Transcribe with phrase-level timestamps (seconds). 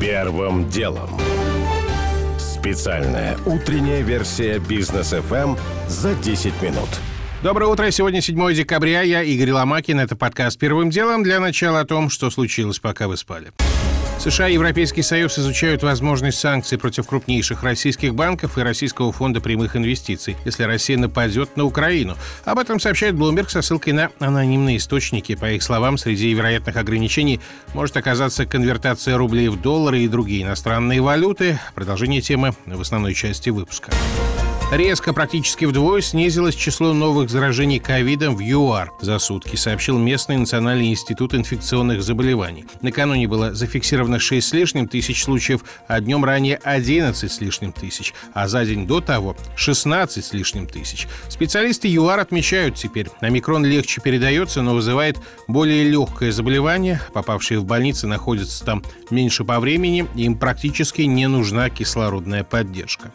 [0.00, 1.08] Первым делом.
[2.38, 6.88] Специальная утренняя версия бизнес FM за 10 минут.
[7.42, 7.90] Доброе утро.
[7.90, 9.00] Сегодня 7 декабря.
[9.00, 9.98] Я Игорь Ломакин.
[9.98, 11.22] Это подкаст «Первым делом».
[11.22, 13.52] Для начала о том, что случилось, пока вы спали.
[14.18, 19.76] США и Европейский Союз изучают возможность санкций против крупнейших российских банков и Российского фонда прямых
[19.76, 22.16] инвестиций, если Россия нападет на Украину.
[22.44, 25.36] Об этом сообщает Bloomberg со ссылкой на анонимные источники.
[25.36, 27.40] По их словам, среди вероятных ограничений
[27.74, 31.60] может оказаться конвертация рублей в доллары и другие иностранные валюты.
[31.74, 33.92] Продолжение темы в основной части выпуска.
[34.72, 40.88] Резко, практически вдвое, снизилось число новых заражений ковидом в ЮАР за сутки, сообщил местный Национальный
[40.88, 42.64] институт инфекционных заболеваний.
[42.82, 48.12] Накануне было зафиксировано 6 с лишним тысяч случаев, а днем ранее 11 с лишним тысяч,
[48.34, 51.06] а за день до того 16 с лишним тысяч.
[51.28, 57.00] Специалисты ЮАР отмечают теперь, омикрон легче передается, но вызывает более легкое заболевание.
[57.14, 63.12] Попавшие в больницы находятся там меньше по времени, им практически не нужна кислородная поддержка.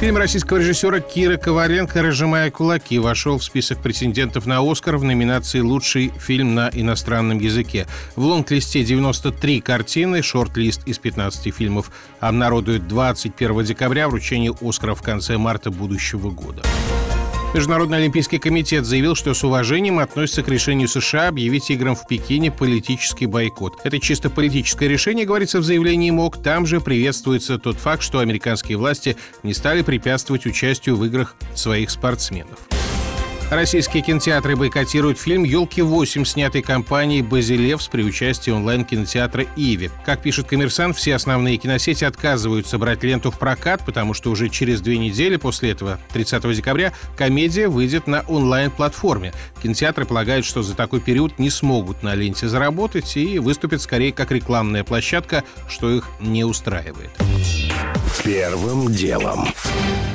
[0.00, 5.58] Фильм российского режиссера Кира Коваленко «Разжимая кулаки» вошел в список претендентов на «Оскар» в номинации
[5.58, 7.88] «Лучший фильм на иностранном языке».
[8.14, 15.36] В лонг-листе 93 картины, шорт-лист из 15 фильмов обнародуют 21 декабря, вручение «Оскара» в конце
[15.36, 16.62] марта будущего года.
[17.54, 22.52] Международный олимпийский комитет заявил, что с уважением относится к решению США объявить играм в Пекине
[22.52, 23.80] политический бойкот.
[23.84, 26.42] Это чисто политическое решение, говорится в заявлении МОК.
[26.42, 31.90] Там же приветствуется тот факт, что американские власти не стали препятствовать участию в играх своих
[31.90, 32.58] спортсменов.
[33.50, 39.90] Российские кинотеатры бойкотируют фильм «Елки-8», снятый компанией «Базилевс» при участии онлайн-кинотеатра «Иви».
[40.04, 44.82] Как пишет «Коммерсант», все основные киносети отказываются брать ленту в прокат, потому что уже через
[44.82, 49.32] две недели после этого, 30 декабря, комедия выйдет на онлайн-платформе.
[49.62, 54.30] Кинотеатры полагают, что за такой период не смогут на ленте заработать и выступят скорее как
[54.30, 57.10] рекламная площадка, что их не устраивает.
[58.24, 59.48] Первым делом.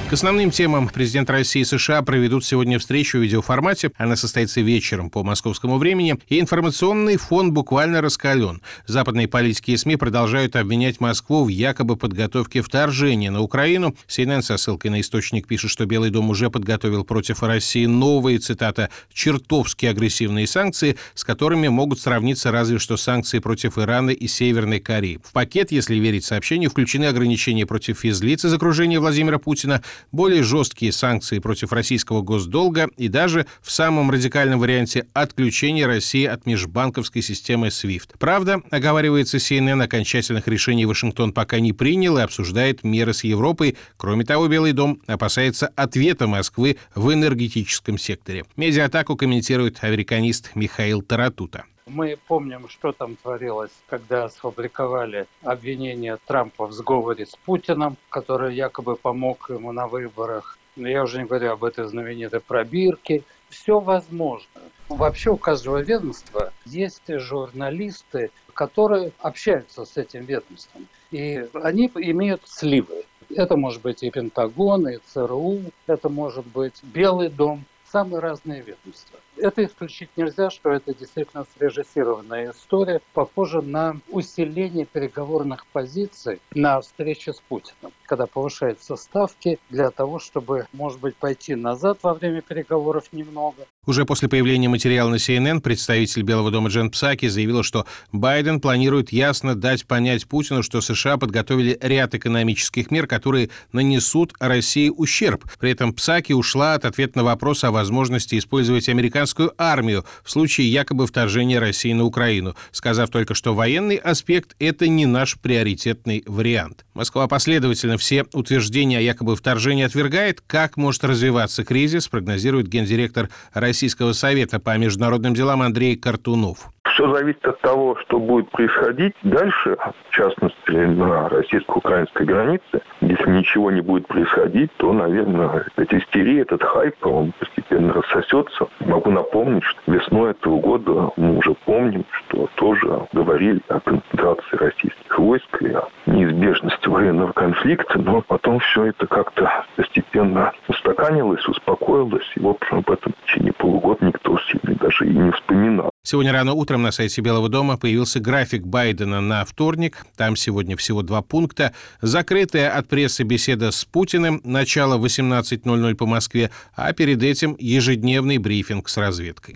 [0.09, 3.91] К основным темам президент России и США проведут сегодня встречу в видеоформате.
[3.97, 6.19] Она состоится вечером по московскому времени.
[6.29, 8.61] И информационный фон буквально раскален.
[8.85, 13.95] Западные политики и СМИ продолжают обвинять Москву в якобы подготовке вторжения на Украину.
[14.07, 18.91] CNN со ссылкой на источник пишет, что Белый дом уже подготовил против России новые, цитата,
[19.33, 25.19] «чертовски агрессивные санкции, с которыми могут сравниться разве что санкции против Ирана и Северной Кореи».
[25.23, 30.91] В пакет, если верить сообщению, включены ограничения против физлиц из окружения Владимира Путина, более жесткие
[30.91, 37.67] санкции против российского госдолга и даже в самом радикальном варианте отключение России от межбанковской системы
[37.67, 38.11] SWIFT.
[38.19, 43.77] Правда, оговаривается CNN, окончательных решений Вашингтон пока не принял и обсуждает меры с Европой.
[43.97, 48.45] Кроме того, Белый дом опасается ответа Москвы в энергетическом секторе.
[48.55, 51.63] Медиатаку комментирует американист Михаил Таратута.
[51.85, 58.97] Мы помним, что там творилось, когда сфабриковали обвинение Трампа в сговоре с Путиным, который якобы
[58.97, 60.57] помог ему на выборах.
[60.75, 63.23] Я уже не говорю об этой знаменитой пробирке.
[63.47, 64.59] Все возможно.
[64.89, 70.85] Вообще у каждого ведомства есть журналисты, которые общаются с этим ведомством.
[71.11, 73.05] И они имеют сливы.
[73.29, 79.19] Это может быть и Пентагон, и ЦРУ, это может быть Белый дом, самые разные ведомства.
[79.37, 87.33] Это исключить нельзя, что это действительно срежиссированная история, похожа на усиление переговорных позиций на встрече
[87.33, 93.05] с Путиным, когда повышаются ставки для того, чтобы, может быть, пойти назад во время переговоров
[93.11, 93.65] немного.
[93.85, 99.11] Уже после появления материала на CNN представитель Белого дома Джен Псаки заявила, что Байден планирует
[99.11, 105.45] ясно дать понять Путину, что США подготовили ряд экономических мер, которые нанесут России ущерб.
[105.59, 110.71] При этом Псаки ушла от ответа на вопрос о возможности использовать американскую армию в случае
[110.71, 116.85] якобы вторжения России на Украину, сказав только, что военный аспект– это не наш приоритетный вариант.
[116.93, 120.41] Москва последовательно все утверждения о якобы вторжении отвергает.
[120.41, 126.69] Как может развиваться кризис, прогнозирует гендиректор Российского совета по международным делам Андрей Картунов.
[126.93, 129.77] Все зависит от того, что будет происходить дальше,
[130.09, 132.81] в частности, на российско-украинской границе.
[133.01, 138.67] Если ничего не будет происходить, то, наверное, эта истерия, этот хайп, он постепенно рассосется.
[138.81, 145.17] Могу напомнить, что весной этого года мы уже помним, что тоже говорили о концентрации российских
[145.17, 152.39] войск и о неизбежности военного конфликта, но потом все это как-то постепенно устаканилось, успокоилось, и,
[152.39, 155.89] в общем, об этом в течение полугода никто сильно даже и не вспоминал.
[156.03, 160.05] Сегодня рано утром на сайте Белого дома появился график Байдена на вторник.
[160.17, 161.73] Там сегодня всего два пункта.
[162.01, 168.89] Закрытая от прессы беседа с Путиным, начало 18.00 по Москве, а перед этим ежедневный брифинг
[168.89, 169.55] с разведкой.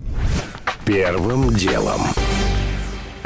[0.86, 2.02] Первым делом.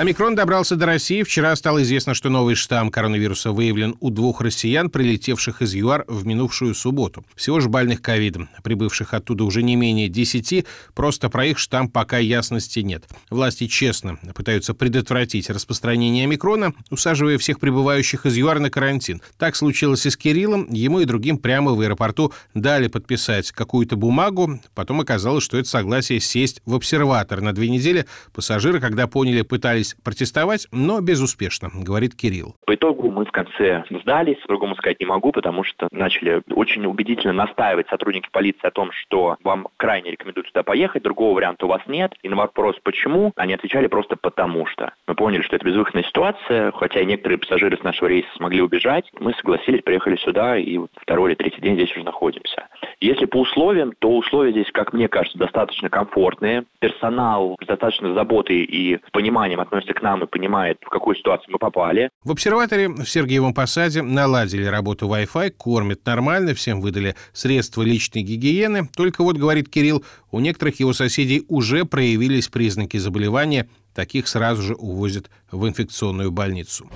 [0.01, 1.21] Омикрон добрался до России.
[1.21, 6.25] Вчера стало известно, что новый штамм коронавируса выявлен у двух россиян, прилетевших из ЮАР в
[6.25, 7.23] минувшую субботу.
[7.35, 10.65] Всего же больных ковидом, прибывших оттуда уже не менее 10,
[10.95, 13.03] просто про их штамм пока ясности нет.
[13.29, 19.21] Власти честно пытаются предотвратить распространение омикрона, усаживая всех прибывающих из ЮАР на карантин.
[19.37, 20.65] Так случилось и с Кириллом.
[20.73, 24.61] Ему и другим прямо в аэропорту дали подписать какую-то бумагу.
[24.73, 28.07] Потом оказалось, что это согласие сесть в обсерватор на две недели.
[28.33, 32.55] Пассажиры, когда поняли, пытались пытались протестовать, но безуспешно, говорит Кирилл.
[32.65, 37.33] По итогу мы в конце сдались, по-другому сказать не могу, потому что начали очень убедительно
[37.33, 41.81] настаивать сотрудники полиции о том, что вам крайне рекомендуют туда поехать, другого варианта у вас
[41.87, 42.13] нет.
[42.23, 44.93] И на вопрос «почему?» они отвечали просто «потому что».
[45.07, 49.09] Мы поняли, что это безвыходная ситуация, хотя и некоторые пассажиры с нашего рейса смогли убежать.
[49.19, 52.67] Мы согласились, приехали сюда и второй или третий день здесь уже находимся.
[53.01, 56.65] Если по условиям, то условия здесь, как мне кажется, достаточно комфортные.
[56.79, 61.57] Персонал с достаточно заботой и пониманием относится к нам и понимает, в какую ситуацию мы
[61.57, 62.11] попали.
[62.23, 68.87] В обсерваторе в Сергиевом Посаде наладили работу Wi-Fi, кормят нормально, всем выдали средства личной гигиены.
[68.95, 73.67] Только вот, говорит Кирилл, у некоторых его соседей уже проявились признаки заболевания.
[73.95, 76.87] Таких сразу же увозят в инфекционную больницу.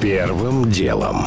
[0.00, 1.26] Первым делом.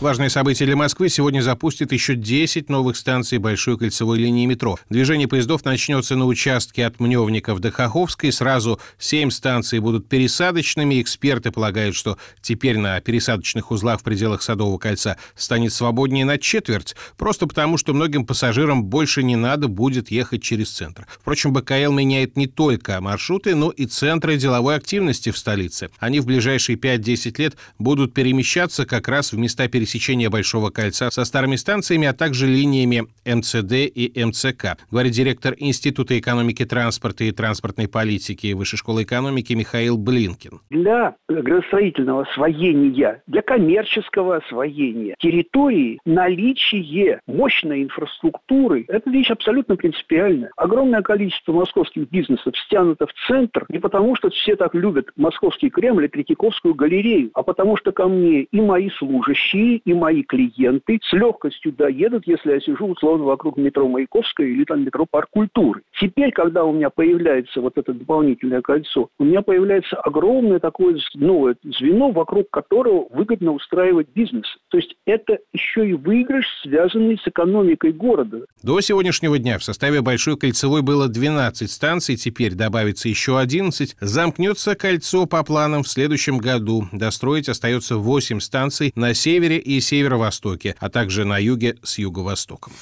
[0.00, 4.78] Важное событие для Москвы сегодня запустит еще 10 новых станций Большой кольцевой линии метро.
[4.88, 8.30] Движение поездов начнется на участке от Мневников до Хоховской.
[8.30, 11.02] Сразу 7 станций будут пересадочными.
[11.02, 16.94] Эксперты полагают, что теперь на пересадочных узлах в пределах Садового кольца станет свободнее на четверть,
[17.16, 21.08] просто потому, что многим пассажирам больше не надо будет ехать через центр.
[21.10, 25.90] Впрочем, БКЛ меняет не только маршруты, но и центры деловой активности в столице.
[25.98, 31.10] Они в ближайшие 5-10 лет будут перемещаться как раз в места пересадки пересечения Большого кольца
[31.10, 37.32] со старыми станциями, а также линиями МЦД и МЦК, говорит директор Института экономики транспорта и
[37.32, 40.60] транспортной политики Высшей школы экономики Михаил Блинкин.
[40.70, 50.50] Для градостроительного освоения, для коммерческого освоения территории наличие мощной инфраструктуры– это вещь абсолютно принципиальная.
[50.56, 56.04] Огромное количество московских бизнесов стянуто в центр не потому, что все так любят московский Кремль
[56.04, 61.12] и Третьяковскую галерею, а потому что ко мне и мои служащие, и мои клиенты с
[61.12, 65.82] легкостью доедут, если я сижу условно вокруг метро Маяковская или там метро Парк культуры.
[66.00, 71.56] Теперь, когда у меня появляется вот это дополнительное кольцо, у меня появляется огромное такое новое
[71.62, 74.46] звено, вокруг которого выгодно устраивать бизнес.
[74.70, 78.44] То есть это еще и выигрыш, связанный с экономикой города.
[78.62, 83.96] До сегодняшнего дня в составе Большой кольцевой было 12 станций, теперь добавится еще 11.
[84.00, 86.84] Замкнется кольцо по планам в следующем году.
[86.92, 92.72] Достроить остается 8 станций на севере и северо-востоке, а также на юге с юго-востоком.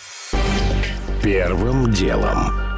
[1.22, 2.75] Первым делом.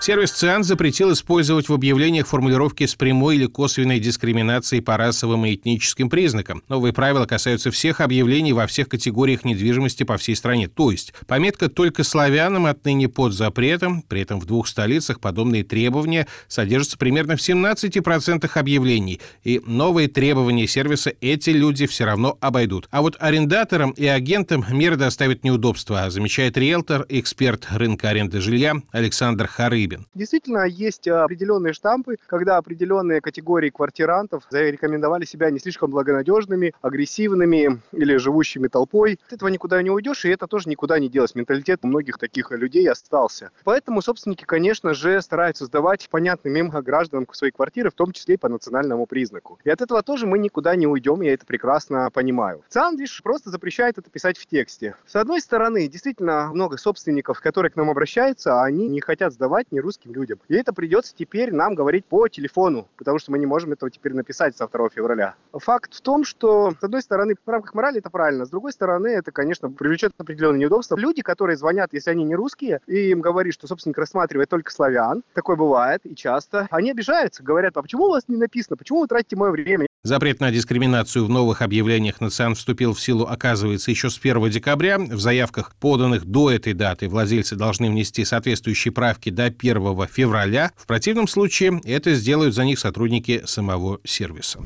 [0.00, 5.54] Сервис ЦИАН запретил использовать в объявлениях формулировки с прямой или косвенной дискриминацией по расовым и
[5.54, 6.62] этническим признакам.
[6.68, 10.68] Новые правила касаются всех объявлений во всех категориях недвижимости по всей стране.
[10.68, 16.28] То есть пометка «только славянам» отныне под запретом, при этом в двух столицах подобные требования
[16.46, 19.20] содержатся примерно в 17% объявлений.
[19.42, 22.88] И новые требования сервиса эти люди все равно обойдут.
[22.92, 29.48] А вот арендаторам и агентам меры доставят неудобства, замечает риэлтор, эксперт рынка аренды жилья Александр
[29.48, 29.87] Харыбин.
[29.88, 30.06] Рыбин.
[30.14, 38.16] Действительно, есть определенные штампы, когда определенные категории квартирантов зарекомендовали себя не слишком благонадежными, агрессивными или
[38.16, 39.18] живущими толпой.
[39.26, 41.34] От этого никуда не уйдешь, и это тоже никуда не делось.
[41.34, 43.50] Менталитет у многих таких людей остался.
[43.64, 48.38] Поэтому собственники, конечно же, стараются сдавать понятным им гражданам свои квартиры, в том числе и
[48.38, 49.58] по национальному признаку.
[49.64, 52.62] И от этого тоже мы никуда не уйдем, я это прекрасно понимаю.
[52.96, 54.96] Лишь просто запрещает это писать в тексте.
[55.06, 59.77] С одной стороны, действительно много собственников, которые к нам обращаются, они не хотят сдавать, не
[59.80, 60.38] русским людям.
[60.48, 64.14] И это придется теперь нам говорить по телефону, потому что мы не можем этого теперь
[64.14, 65.34] написать со 2 февраля.
[65.52, 69.08] Факт в том, что, с одной стороны, в рамках морали это правильно, с другой стороны,
[69.08, 70.96] это, конечно, привлечет определенные неудобства.
[70.96, 75.24] Люди, которые звонят, если они не русские, и им говорит, что собственник рассматривает только славян,
[75.34, 79.08] такое бывает и часто, они обижаются, говорят, а почему у вас не написано, почему вы
[79.08, 79.87] тратите мое время?
[80.04, 84.48] Запрет на дискриминацию в новых объявлениях на ЦИАН вступил в силу, оказывается, еще с 1
[84.48, 84.96] декабря.
[84.96, 90.70] В заявках, поданных до этой даты, владельцы должны внести соответствующие правки до 1 февраля.
[90.76, 94.60] В противном случае это сделают за них сотрудники самого сервиса.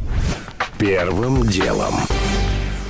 [0.78, 1.94] Первым делом.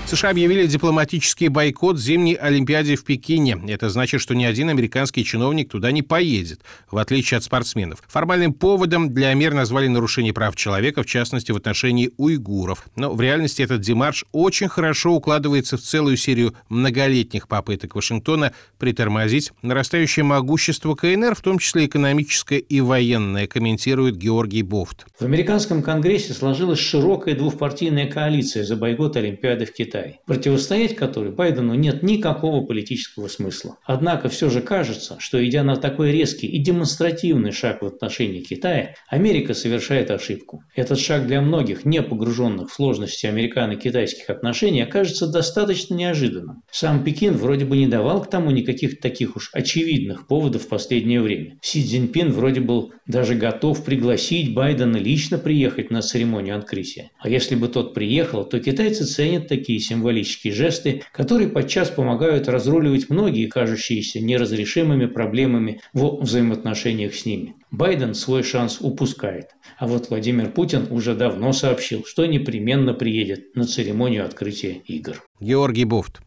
[0.07, 3.59] США объявили дипломатический бойкот зимней Олимпиаде в Пекине.
[3.69, 8.03] Это значит, что ни один американский чиновник туда не поедет, в отличие от спортсменов.
[8.09, 12.87] Формальным поводом для мер назвали нарушение прав человека, в частности, в отношении уйгуров.
[12.95, 19.53] Но в реальности этот демарш очень хорошо укладывается в целую серию многолетних попыток Вашингтона притормозить
[19.63, 25.07] нарастающее могущество КНР, в том числе экономическое и военное, комментирует Георгий Бофт.
[25.19, 29.92] В американском конгрессе сложилась широкая двухпартийная коалиция за бойкот Олимпиады в Китае.
[29.93, 33.77] Китай, противостоять которой Байдену нет никакого политического смысла.
[33.85, 38.95] Однако все же кажется, что идя на такой резкий и демонстративный шаг в отношении Китая,
[39.09, 40.63] Америка совершает ошибку.
[40.75, 46.63] Этот шаг для многих, не погруженных в сложности американо-китайских отношений, окажется достаточно неожиданным.
[46.71, 51.21] Сам Пекин вроде бы не давал к тому никаких таких уж очевидных поводов в последнее
[51.21, 51.59] время.
[51.61, 57.11] Си Цзиньпин вроде был даже готов пригласить Байдена лично приехать на церемонию открытия.
[57.19, 63.11] А если бы тот приехал, то китайцы ценят такие символические жесты, которые подчас помогают разруливать
[63.11, 67.55] многие кажущиеся неразрешимыми проблемами в взаимоотношениях с ними.
[67.71, 69.51] Байден свой шанс упускает.
[69.79, 75.23] А вот Владимир Путин уже давно сообщил, что непременно приедет на церемонию открытия игр.
[75.41, 76.21] Георгий Буфт.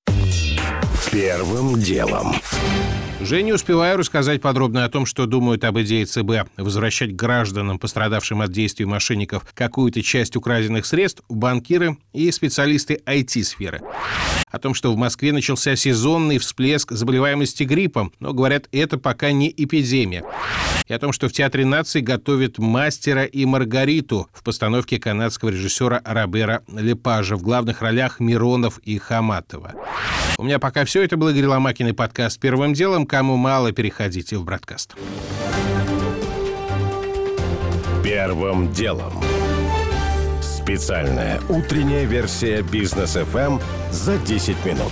[1.11, 2.33] Первым делом.
[3.25, 8.39] Уже не успеваю рассказать подробно о том, что думают об идее ЦБ возвращать гражданам, пострадавшим
[8.41, 13.81] от действий мошенников, какую-то часть украденных средств, банкиры и специалисты IT-сферы.
[14.51, 19.49] О том, что в Москве начался сезонный всплеск заболеваемости гриппом, но, говорят, это пока не
[19.49, 20.23] эпидемия.
[20.87, 25.99] И о том, что в Театре нации готовят «Мастера и Маргариту» в постановке канадского режиссера
[26.05, 29.73] Робера Лепажа в главных ролях Миронов и Хаматова.
[30.37, 31.01] У меня пока все.
[31.01, 33.07] Это был Игорь Ломакин и подкаст «Первым делом».
[33.15, 34.93] Кому мало, переходите в бродкаст.
[38.03, 39.23] Первым делом.
[40.41, 44.91] Специальная утренняя версия бизнес FM за 10 минут.